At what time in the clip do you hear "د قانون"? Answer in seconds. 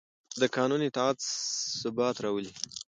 0.39-0.81